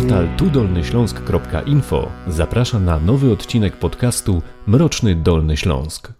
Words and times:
Portal 0.00 0.28
tudolnyśląsk.info 0.36 2.08
zaprasza 2.28 2.78
na 2.78 3.00
nowy 3.00 3.32
odcinek 3.32 3.76
podcastu 3.76 4.42
Mroczny 4.66 5.14
Dolny 5.14 5.56
Śląsk. 5.56 6.12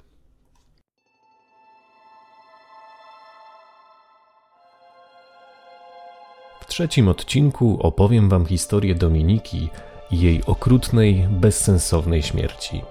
W 6.60 6.66
trzecim 6.66 7.08
odcinku 7.08 7.78
opowiem 7.82 8.28
Wam 8.28 8.46
historię 8.46 8.94
Dominiki 8.94 9.68
i 10.10 10.20
jej 10.20 10.44
okrutnej, 10.44 11.28
bezsensownej 11.30 12.22
śmierci. 12.22 12.82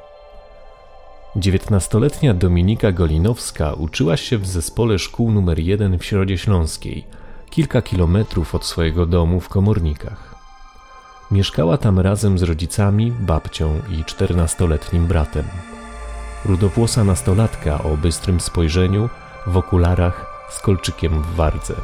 Dziewiętnastoletnia 1.35 2.33
Dominika 2.33 2.91
Golinowska 2.91 3.73
uczyła 3.73 4.17
się 4.17 4.37
w 4.37 4.47
zespole 4.47 4.99
szkół 4.99 5.29
nr 5.29 5.59
1 5.59 5.99
w 5.99 6.05
Środzie 6.05 6.37
Śląskiej, 6.37 7.05
kilka 7.49 7.81
kilometrów 7.81 8.55
od 8.55 8.65
swojego 8.65 9.05
domu 9.05 9.39
w 9.39 9.49
Komornikach. 9.49 10.38
Mieszkała 11.31 11.77
tam 11.77 11.99
razem 11.99 12.37
z 12.37 12.43
rodzicami, 12.43 13.11
babcią 13.11 13.81
i 13.91 14.05
czternastoletnim 14.05 15.07
bratem. 15.07 15.43
Rudowłosa 16.45 17.03
nastolatka 17.03 17.83
o 17.83 17.97
bystrym 17.97 18.39
spojrzeniu, 18.39 19.09
w 19.47 19.57
okularach, 19.57 20.25
z 20.49 20.59
kolczykiem 20.59 21.21
w 21.21 21.35
wardze. 21.35 21.75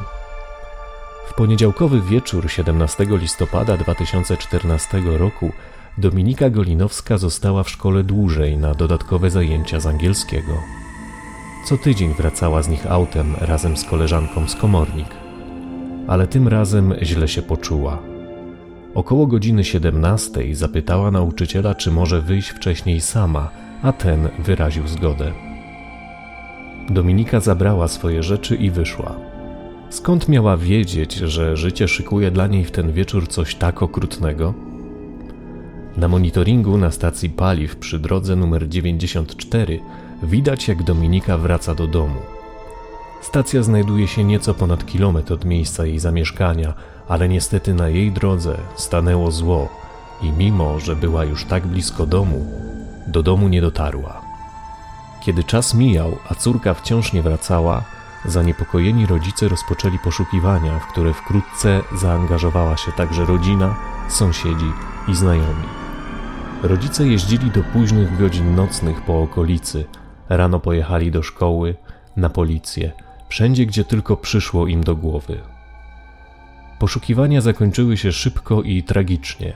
W 1.26 1.34
poniedziałkowy 1.34 2.00
wieczór 2.00 2.50
17 2.50 3.06
listopada 3.10 3.76
2014 3.76 5.02
roku 5.18 5.52
Dominika 5.98 6.50
Golinowska 6.50 7.18
została 7.18 7.62
w 7.62 7.70
szkole 7.70 8.04
dłużej 8.04 8.56
na 8.56 8.74
dodatkowe 8.74 9.30
zajęcia 9.30 9.80
z 9.80 9.86
angielskiego. 9.86 10.62
Co 11.66 11.78
tydzień 11.78 12.14
wracała 12.14 12.62
z 12.62 12.68
nich 12.68 12.92
autem 12.92 13.34
razem 13.40 13.76
z 13.76 13.84
koleżanką 13.84 14.48
z 14.48 14.56
komornik. 14.56 15.08
Ale 16.08 16.26
tym 16.26 16.48
razem 16.48 16.94
źle 17.02 17.28
się 17.28 17.42
poczuła. 17.42 18.15
Około 18.96 19.26
godziny 19.26 19.64
17 19.64 20.54
zapytała 20.54 21.10
nauczyciela, 21.10 21.74
czy 21.74 21.90
może 21.90 22.22
wyjść 22.22 22.48
wcześniej 22.48 23.00
sama, 23.00 23.50
a 23.82 23.92
ten 23.92 24.28
wyraził 24.38 24.86
zgodę. 24.86 25.32
Dominika 26.90 27.40
zabrała 27.40 27.88
swoje 27.88 28.22
rzeczy 28.22 28.56
i 28.56 28.70
wyszła. 28.70 29.16
Skąd 29.90 30.28
miała 30.28 30.56
wiedzieć, 30.56 31.14
że 31.14 31.56
życie 31.56 31.88
szykuje 31.88 32.30
dla 32.30 32.46
niej 32.46 32.64
w 32.64 32.70
ten 32.70 32.92
wieczór 32.92 33.28
coś 33.28 33.54
tak 33.54 33.82
okrutnego? 33.82 34.54
Na 35.96 36.08
monitoringu 36.08 36.78
na 36.78 36.90
stacji 36.90 37.30
paliw 37.30 37.76
przy 37.76 37.98
drodze 37.98 38.36
numer 38.36 38.68
94 38.68 39.80
widać, 40.22 40.68
jak 40.68 40.82
Dominika 40.82 41.38
wraca 41.38 41.74
do 41.74 41.86
domu. 41.86 42.35
Stacja 43.20 43.62
znajduje 43.62 44.08
się 44.08 44.24
nieco 44.24 44.54
ponad 44.54 44.86
kilometr 44.86 45.32
od 45.32 45.44
miejsca 45.44 45.86
jej 45.86 45.98
zamieszkania, 45.98 46.74
ale 47.08 47.28
niestety 47.28 47.74
na 47.74 47.88
jej 47.88 48.12
drodze 48.12 48.56
stanęło 48.76 49.30
zło 49.30 49.68
i 50.22 50.32
mimo, 50.32 50.80
że 50.80 50.96
była 50.96 51.24
już 51.24 51.44
tak 51.44 51.66
blisko 51.66 52.06
domu, 52.06 52.46
do 53.06 53.22
domu 53.22 53.48
nie 53.48 53.60
dotarła. 53.60 54.20
Kiedy 55.20 55.44
czas 55.44 55.74
mijał, 55.74 56.16
a 56.30 56.34
córka 56.34 56.74
wciąż 56.74 57.12
nie 57.12 57.22
wracała, 57.22 57.82
zaniepokojeni 58.24 59.06
rodzice 59.06 59.48
rozpoczęli 59.48 59.98
poszukiwania, 59.98 60.78
w 60.78 60.86
które 60.86 61.12
wkrótce 61.12 61.80
zaangażowała 61.96 62.76
się 62.76 62.92
także 62.92 63.24
rodzina, 63.24 63.74
sąsiedzi 64.08 64.72
i 65.08 65.14
znajomi. 65.14 65.64
Rodzice 66.62 67.06
jeździli 67.06 67.50
do 67.50 67.62
późnych 67.62 68.18
godzin 68.18 68.54
nocnych 68.54 69.00
po 69.00 69.22
okolicy, 69.22 69.84
rano 70.28 70.60
pojechali 70.60 71.10
do 71.10 71.22
szkoły, 71.22 71.74
na 72.16 72.30
policję, 72.30 72.92
wszędzie 73.28 73.66
gdzie 73.66 73.84
tylko 73.84 74.16
przyszło 74.16 74.66
im 74.66 74.84
do 74.84 74.96
głowy. 74.96 75.40
Poszukiwania 76.78 77.40
zakończyły 77.40 77.96
się 77.96 78.12
szybko 78.12 78.62
i 78.62 78.82
tragicznie. 78.82 79.52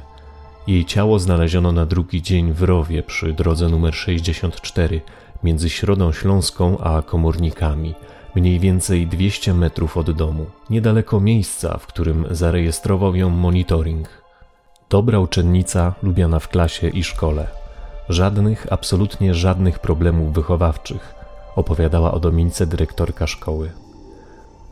Jej 0.67 0.85
ciało 0.85 1.19
znaleziono 1.19 1.73
na 1.73 1.87
drugi 1.87 2.23
dzień 2.23 2.53
w 2.53 2.63
rowie 2.63 3.03
przy 3.03 3.33
drodze 3.33 3.69
numer 3.69 3.95
64 3.95 5.01
między 5.45 5.71
Środą 5.71 6.13
Śląską 6.13 6.79
a 6.79 7.03
Komornikami, 7.03 7.95
mniej 8.35 8.59
więcej 8.59 9.07
200 9.07 9.55
metrów 9.55 9.97
od 9.97 10.11
domu, 10.11 10.47
niedaleko 10.71 11.21
miejsca, 11.21 11.79
w 11.79 11.87
którym 11.87 12.27
zarejestrował 12.31 13.17
ją 13.17 13.31
monitoring. 13.31 14.09
Dobra 14.91 15.19
uczennica, 15.19 15.95
lubiana 16.03 16.39
w 16.39 16.49
klasie 16.49 16.89
i 16.89 17.05
szkole. 17.05 17.47
Żadnych, 18.09 18.67
absolutnie 18.71 19.35
żadnych 19.35 19.79
problemów 19.79 20.33
wychowawczych, 20.35 21.15
opowiadała 21.57 22.13
o 22.13 22.21
Dominice 22.21 22.67
dyrektorka 22.67 23.27
szkoły. 23.27 23.71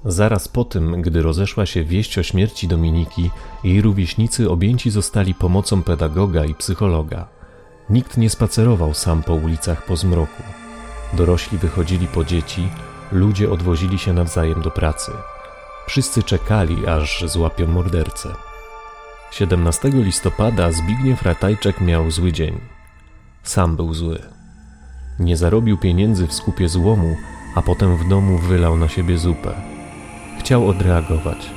Zaraz 0.04 0.48
po 0.48 0.64
tym, 0.64 1.02
gdy 1.02 1.22
rozeszła 1.22 1.66
się 1.66 1.84
wieść 1.84 2.18
o 2.18 2.22
śmierci 2.22 2.68
Dominiki, 2.68 3.30
jej 3.64 3.82
rówieśnicy 3.82 4.50
objęci 4.50 4.90
zostali 4.90 5.34
pomocą 5.34 5.82
pedagoga 5.82 6.44
i 6.44 6.54
psychologa. 6.54 7.28
Nikt 7.90 8.16
nie 8.16 8.30
spacerował 8.30 8.94
sam 8.94 9.22
po 9.22 9.34
ulicach 9.34 9.86
po 9.86 9.96
zmroku. 9.96 10.42
Dorośli 11.12 11.58
wychodzili 11.58 12.06
po 12.06 12.24
dzieci, 12.24 12.68
ludzie 13.12 13.50
odwozili 13.50 13.98
się 13.98 14.12
nawzajem 14.12 14.62
do 14.62 14.70
pracy. 14.70 15.12
Wszyscy 15.86 16.22
czekali, 16.22 16.86
aż 16.86 17.24
złapią 17.26 17.66
mordercę. 17.66 18.28
17 19.30 19.88
listopada 19.88 20.72
Zbigniew 20.72 21.22
Ratajczak 21.22 21.80
miał 21.80 22.10
zły 22.10 22.32
dzień. 22.32 22.60
Sam 23.42 23.76
był 23.76 23.94
zły. 23.94 24.37
Nie 25.18 25.36
zarobił 25.36 25.78
pieniędzy 25.78 26.26
w 26.26 26.32
skupie 26.32 26.68
złomu, 26.68 27.16
a 27.54 27.62
potem 27.62 27.96
w 27.96 28.08
domu 28.08 28.38
wylał 28.38 28.76
na 28.76 28.88
siebie 28.88 29.18
zupę. 29.18 29.52
Chciał 30.38 30.68
odreagować. 30.68 31.50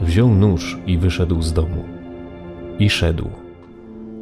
Wziął 0.00 0.34
nóż 0.34 0.78
i 0.86 0.98
wyszedł 0.98 1.42
z 1.42 1.52
domu. 1.52 1.84
I 2.78 2.90
szedł. 2.90 3.30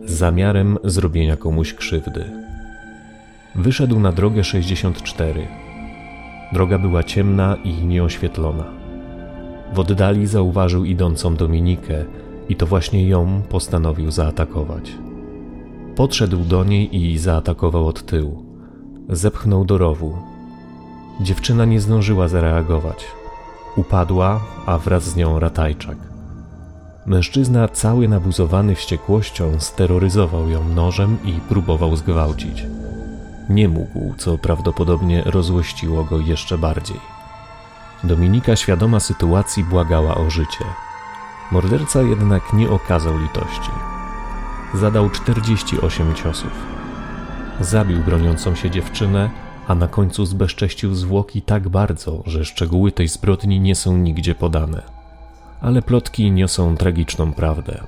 Z 0.05 0.13
zamiarem 0.13 0.79
zrobienia 0.85 1.37
komuś 1.37 1.75
krzywdy. 1.75 2.25
Wyszedł 3.55 4.01
na 4.01 4.13
drogę 4.13 4.45
64. 4.45 5.47
Droga 6.53 6.79
była 6.79 7.03
ciemna 7.03 7.57
i 7.65 7.73
nieoświetlona. 7.73 8.65
W 9.75 9.79
oddali 9.79 10.27
zauważył 10.27 10.85
idącą 10.85 11.37
Dominikę, 11.37 12.05
i 12.49 12.57
to 12.57 12.67
właśnie 12.67 13.09
ją 13.09 13.43
postanowił 13.49 14.11
zaatakować. 14.11 14.93
Podszedł 15.97 16.45
do 16.45 16.65
niej 16.65 16.97
i 16.97 17.19
zaatakował 17.19 17.87
od 17.87 18.07
tyłu. 18.07 18.52
Zepchnął 19.13 19.65
do 19.65 19.79
rowu. 19.79 20.19
Dziewczyna 21.21 21.65
nie 21.65 21.81
zdążyła 21.81 22.29
zareagować. 22.29 23.05
Upadła, 23.77 24.41
a 24.67 24.79
wraz 24.79 25.05
z 25.05 25.17
nią 25.17 25.39
ratajczak. 25.39 25.97
Mężczyzna, 27.07 27.69
cały 27.69 28.09
nabuzowany 28.09 28.75
wściekłością, 28.75 29.61
steroryzował 29.61 30.49
ją 30.49 30.69
nożem 30.69 31.19
i 31.25 31.33
próbował 31.33 31.97
zgwałcić. 31.97 32.67
Nie 33.49 33.69
mógł, 33.69 34.15
co 34.19 34.39
prawdopodobnie 34.39 35.23
rozłościło 35.27 36.05
go 36.05 36.19
jeszcze 36.19 36.59
bardziej. 36.59 37.01
Dominika, 38.05 38.57
świadoma 38.57 39.01
sytuacji, 39.01 39.65
błagała 39.65 40.15
o 40.15 40.31
życie. 40.31 40.65
Morderca 41.51 42.03
jednak 42.03 42.53
nie 42.53 42.71
okazał 42.71 43.19
litości. 43.19 43.71
Zadał 44.75 45.11
48 45.11 46.15
ciosów. 46.15 46.73
Zabił 47.61 47.99
broniącą 47.99 48.55
się 48.55 48.71
dziewczynę, 48.71 49.31
a 49.69 49.75
na 49.75 49.89
końcu 49.89 50.27
zbezcześcił 50.27 50.95
zwłoki 50.95 51.43
tak 51.43 51.69
bardzo, 51.69 52.23
że 52.27 52.45
szczegóły 52.45 52.93
tej 52.93 53.09
zbrodni 53.09 53.61
nie 53.61 53.75
są 53.75 53.97
nigdzie 53.97 54.35
podane. 54.35 54.83
Ale 55.61 55.83
plotki 55.83 56.31
niosą 56.31 56.77
tragiczną 56.77 57.33
prawdę. 57.33 57.87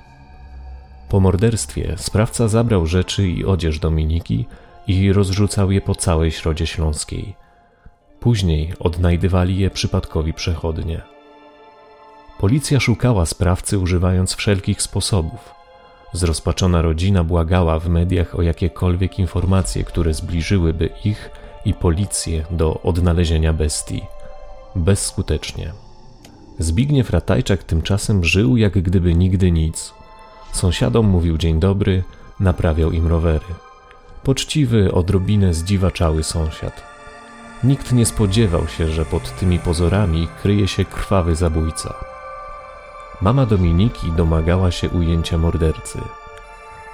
Po 1.09 1.21
morderstwie 1.21 1.95
sprawca 1.97 2.49
zabrał 2.49 2.87
rzeczy 2.87 3.29
i 3.29 3.45
odzież 3.45 3.79
Dominiki 3.79 4.47
i 4.87 5.13
rozrzucał 5.13 5.71
je 5.71 5.81
po 5.81 5.95
całej 5.95 6.31
Środzie 6.31 6.67
Śląskiej. 6.67 7.35
Później 8.21 8.73
odnajdywali 8.81 9.59
je 9.59 9.71
przypadkowi 9.71 10.35
przechodnie. 10.35 11.01
Policja 12.39 12.81
szukała 12.81 13.27
sprawcy 13.27 13.79
używając 13.79 14.35
wszelkich 14.35 14.83
sposobów. 14.83 15.64
Zrozpaczona 16.15 16.83
rodzina 16.83 17.25
błagała 17.25 17.79
w 17.79 17.89
mediach 17.89 18.39
o 18.39 18.43
jakiekolwiek 18.43 19.19
informacje, 19.19 19.85
które 19.85 20.15
zbliżyłyby 20.15 20.91
ich 21.05 21.31
i 21.65 21.75
policję 21.75 22.45
do 22.51 22.81
odnalezienia 22.83 23.53
bestii. 23.53 24.03
Bezskutecznie. 24.77 25.73
Zbigniew 26.59 27.11
Ratajczak 27.11 27.65
tymczasem 27.65 28.25
żył 28.25 28.57
jak 28.57 28.73
gdyby 28.73 29.15
nigdy 29.15 29.51
nic. 29.51 29.95
Sąsiadom 30.53 31.07
mówił 31.07 31.39
dzień 31.39 31.61
dobry, 31.61 32.03
naprawiał 32.41 32.93
im 32.93 33.07
rowery. 33.07 33.47
Poczciwy, 34.23 34.93
odrobinę 34.93 35.55
zdziwaczały 35.55 36.23
sąsiad. 36.23 36.83
Nikt 37.65 37.93
nie 37.93 38.07
spodziewał 38.07 38.69
się, 38.69 38.89
że 38.89 39.05
pod 39.05 39.39
tymi 39.39 39.59
pozorami 39.59 40.29
kryje 40.43 40.69
się 40.69 40.85
krwawy 40.85 41.37
zabójca. 41.37 42.14
Mama 43.21 43.47
Dominiki 43.47 44.13
domagała 44.13 44.71
się 44.71 44.91
ujęcia 44.91 45.39
mordercy. 45.39 45.99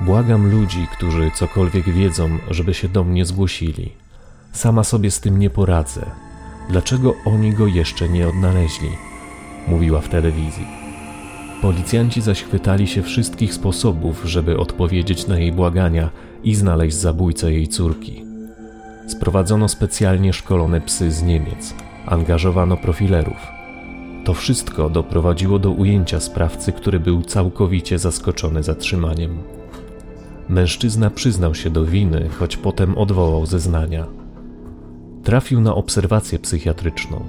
Błagam 0.00 0.50
ludzi, 0.50 0.86
którzy 0.92 1.30
cokolwiek 1.34 1.90
wiedzą, 1.90 2.38
żeby 2.50 2.74
się 2.74 2.88
do 2.88 3.04
mnie 3.04 3.24
zgłosili. 3.24 3.92
Sama 4.52 4.84
sobie 4.84 5.10
z 5.10 5.20
tym 5.20 5.38
nie 5.38 5.50
poradzę. 5.50 6.06
Dlaczego 6.70 7.14
oni 7.24 7.52
go 7.52 7.66
jeszcze 7.66 8.08
nie 8.08 8.28
odnaleźli? 8.28 8.90
Mówiła 9.68 10.00
w 10.00 10.08
telewizji. 10.08 10.66
Policjanci 11.62 12.20
zaś 12.20 12.42
chwytali 12.42 12.86
się 12.86 13.02
wszystkich 13.02 13.54
sposobów, 13.54 14.22
żeby 14.24 14.58
odpowiedzieć 14.58 15.26
na 15.26 15.38
jej 15.38 15.52
błagania 15.52 16.10
i 16.44 16.54
znaleźć 16.54 16.96
zabójcę 16.96 17.52
jej 17.52 17.68
córki. 17.68 18.24
Sprowadzono 19.06 19.68
specjalnie 19.68 20.32
szkolone 20.32 20.80
psy 20.80 21.12
z 21.12 21.22
Niemiec, 21.22 21.74
angażowano 22.06 22.76
profilerów. 22.76 23.59
To 24.24 24.34
wszystko 24.34 24.90
doprowadziło 24.90 25.58
do 25.58 25.70
ujęcia 25.70 26.20
sprawcy, 26.20 26.72
który 26.72 27.00
był 27.00 27.22
całkowicie 27.22 27.98
zaskoczony 27.98 28.62
zatrzymaniem. 28.62 29.38
Mężczyzna 30.48 31.10
przyznał 31.10 31.54
się 31.54 31.70
do 31.70 31.84
winy, 31.84 32.28
choć 32.38 32.56
potem 32.56 32.98
odwołał 32.98 33.46
zeznania. 33.46 34.06
Trafił 35.24 35.60
na 35.60 35.74
obserwację 35.74 36.38
psychiatryczną. 36.38 37.24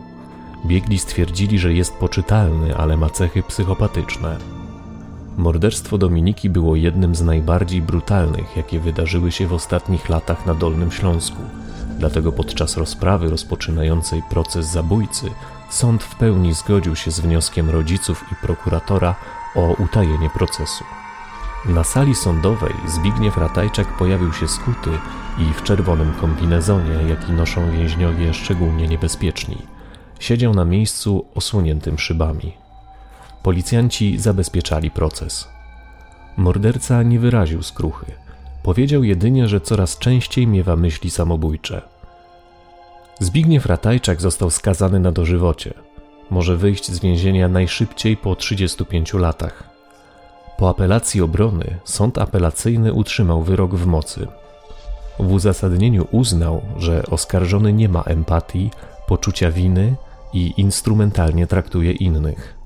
Biegli 0.65 0.99
stwierdzili, 0.99 1.59
że 1.59 1.73
jest 1.73 1.93
poczytalny, 1.93 2.75
ale 2.75 2.97
ma 2.97 3.09
cechy 3.09 3.43
psychopatyczne. 3.43 4.37
Morderstwo 5.37 5.97
Dominiki 5.97 6.49
było 6.49 6.75
jednym 6.75 7.15
z 7.15 7.21
najbardziej 7.21 7.81
brutalnych, 7.81 8.57
jakie 8.57 8.79
wydarzyły 8.79 9.31
się 9.31 9.47
w 9.47 9.53
ostatnich 9.53 10.09
latach 10.09 10.45
na 10.45 10.53
Dolnym 10.53 10.91
Śląsku. 10.91 11.41
Dlatego 11.99 12.31
podczas 12.31 12.77
rozprawy 12.77 13.29
rozpoczynającej 13.29 14.21
proces 14.29 14.65
zabójcy 14.71 15.31
sąd 15.73 16.03
w 16.03 16.15
pełni 16.15 16.53
zgodził 16.53 16.95
się 16.95 17.11
z 17.11 17.19
wnioskiem 17.19 17.69
rodziców 17.69 18.25
i 18.31 18.35
prokuratora 18.35 19.15
o 19.55 19.73
utajenie 19.73 20.29
procesu. 20.29 20.83
Na 21.65 21.83
sali 21.83 22.15
sądowej 22.15 22.73
Zbigniew 22.87 23.37
Ratajczak 23.37 23.97
pojawił 23.97 24.33
się 24.33 24.47
skuty 24.47 24.89
i 25.37 25.53
w 25.53 25.63
czerwonym 25.63 26.13
kombinezonie, 26.13 27.09
jaki 27.09 27.31
noszą 27.31 27.71
więźniowie 27.71 28.33
szczególnie 28.33 28.87
niebezpieczni. 28.87 29.57
Siedział 30.19 30.53
na 30.53 30.65
miejscu 30.65 31.25
osłoniętym 31.35 31.99
szybami. 31.99 32.53
Policjanci 33.43 34.19
zabezpieczali 34.19 34.91
proces. 34.91 35.47
Morderca 36.37 37.03
nie 37.03 37.19
wyraził 37.19 37.63
skruchy. 37.63 38.05
Powiedział 38.63 39.03
jedynie, 39.03 39.47
że 39.47 39.61
coraz 39.61 39.97
częściej 39.97 40.47
miewa 40.47 40.75
myśli 40.75 41.09
samobójcze. 41.09 41.90
Zbigniew 43.21 43.65
Ratajczak 43.65 44.21
został 44.21 44.49
skazany 44.49 44.99
na 44.99 45.11
dożywocie. 45.11 45.73
Może 46.29 46.57
wyjść 46.57 46.91
z 46.91 46.99
więzienia 46.99 47.47
najszybciej 47.47 48.17
po 48.17 48.35
35 48.35 49.13
latach. 49.13 49.63
Po 50.57 50.69
apelacji 50.69 51.21
obrony 51.21 51.79
sąd 51.83 52.17
apelacyjny 52.17 52.93
utrzymał 52.93 53.43
wyrok 53.43 53.75
w 53.75 53.85
mocy. 53.85 54.27
W 55.19 55.31
uzasadnieniu 55.31 56.07
uznał, 56.11 56.61
że 56.77 57.03
oskarżony 57.05 57.73
nie 57.73 57.89
ma 57.89 58.01
empatii, 58.01 58.71
poczucia 59.07 59.51
winy 59.51 59.95
i 60.33 60.53
instrumentalnie 60.57 61.47
traktuje 61.47 61.91
innych. 61.91 62.57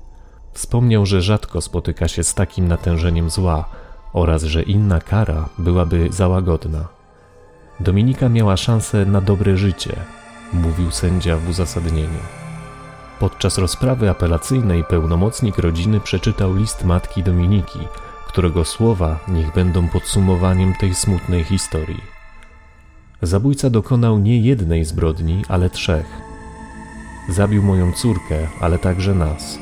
Wspomniał, 0.52 1.06
że 1.06 1.22
rzadko 1.22 1.60
spotyka 1.60 2.08
się 2.08 2.24
z 2.24 2.34
takim 2.34 2.68
natężeniem 2.68 3.30
zła 3.30 3.68
oraz 4.12 4.42
że 4.42 4.62
inna 4.62 5.00
kara 5.00 5.48
byłaby 5.58 6.08
za 6.10 6.28
łagodna. 6.28 6.88
Dominika 7.80 8.28
miała 8.28 8.56
szansę 8.56 9.06
na 9.06 9.20
dobre 9.20 9.56
życie, 9.56 9.96
mówił 10.56 10.90
sędzia 10.90 11.36
w 11.36 11.48
uzasadnieniu. 11.48 12.20
Podczas 13.20 13.58
rozprawy 13.58 14.10
apelacyjnej 14.10 14.84
pełnomocnik 14.84 15.58
rodziny 15.58 16.00
przeczytał 16.00 16.54
list 16.54 16.84
matki 16.84 17.22
Dominiki, 17.22 17.78
którego 18.28 18.64
słowa 18.64 19.18
niech 19.28 19.52
będą 19.54 19.88
podsumowaniem 19.88 20.74
tej 20.74 20.94
smutnej 20.94 21.44
historii. 21.44 22.16
Zabójca 23.22 23.70
dokonał 23.70 24.18
nie 24.18 24.40
jednej 24.40 24.84
zbrodni, 24.84 25.44
ale 25.48 25.70
trzech. 25.70 26.06
Zabił 27.28 27.62
moją 27.62 27.92
córkę, 27.92 28.48
ale 28.60 28.78
także 28.78 29.14
nas, 29.14 29.58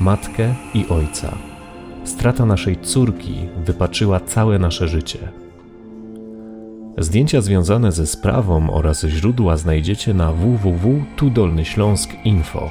matkę 0.00 0.54
i 0.74 0.88
ojca. 0.88 1.38
Strata 2.04 2.46
naszej 2.46 2.80
córki 2.80 3.48
wypaczyła 3.64 4.20
całe 4.20 4.58
nasze 4.58 4.88
życie. 4.88 5.45
Zdjęcia 6.98 7.40
związane 7.40 7.92
ze 7.92 8.06
sprawą 8.06 8.70
oraz 8.70 9.04
źródła 9.04 9.56
znajdziecie 9.56 10.14
na 10.14 10.32
www.tudolnyśląsk.info. 10.32 12.70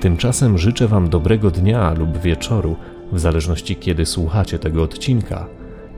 Tymczasem 0.00 0.58
życzę 0.58 0.88
Wam 0.88 1.08
dobrego 1.08 1.50
dnia 1.50 1.92
lub 1.92 2.18
wieczoru, 2.18 2.76
w 3.12 3.20
zależności 3.20 3.76
kiedy 3.76 4.06
słuchacie 4.06 4.58
tego 4.58 4.82
odcinka, 4.82 5.46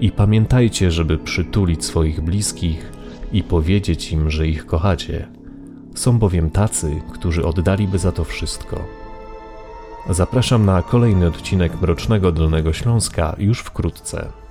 i 0.01 0.11
pamiętajcie, 0.11 0.91
żeby 0.91 1.19
przytulić 1.19 1.85
swoich 1.85 2.21
bliskich 2.21 2.93
i 3.33 3.43
powiedzieć 3.43 4.13
im, 4.13 4.31
że 4.31 4.49
ich 4.49 4.67
kochacie. 4.67 5.29
Są 5.95 6.19
bowiem 6.19 6.51
tacy, 6.51 7.03
którzy 7.13 7.47
oddaliby 7.47 7.99
za 7.99 8.13
to 8.13 8.25
wszystko. 8.25 8.85
Zapraszam 10.11 10.67
na 10.67 10.83
kolejny 10.83 11.27
odcinek 11.27 11.83
Mrocznego 11.83 12.33
Dolnego 12.33 12.73
Śląska 12.73 13.37
już 13.39 13.61
wkrótce. 13.61 14.44